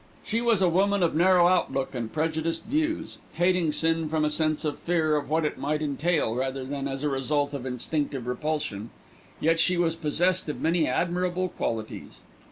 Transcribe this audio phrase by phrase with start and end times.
[0.23, 4.65] She was a woman of narrow outlook and prejudiced views, hating sin from a sense
[4.65, 8.89] of fear of what it might entail rather than as a result of instinctive repulsion;
[9.39, 12.21] yet she was possessed of many admirable qualities.